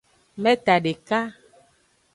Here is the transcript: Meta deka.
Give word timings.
Meta 0.41 0.75
deka. 0.83 1.19